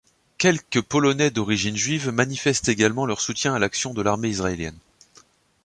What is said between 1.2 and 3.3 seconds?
d'origine juive manifestent également leur